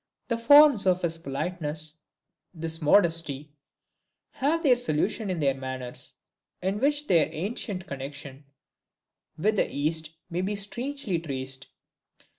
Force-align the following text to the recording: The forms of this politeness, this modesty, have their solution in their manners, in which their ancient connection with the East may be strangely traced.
The 0.29 0.37
forms 0.39 0.87
of 0.87 1.03
this 1.03 1.19
politeness, 1.19 1.97
this 2.55 2.81
modesty, 2.81 3.51
have 4.31 4.63
their 4.63 4.75
solution 4.75 5.29
in 5.29 5.37
their 5.39 5.53
manners, 5.53 6.15
in 6.59 6.79
which 6.79 7.05
their 7.05 7.29
ancient 7.31 7.85
connection 7.85 8.45
with 9.37 9.57
the 9.57 9.71
East 9.71 10.15
may 10.27 10.41
be 10.41 10.55
strangely 10.55 11.19
traced. 11.19 11.67